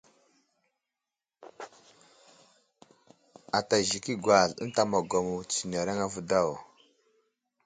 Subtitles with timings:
[3.57, 6.51] Ata zik i agwazl ənta magwamo tətsenereŋ avo daw.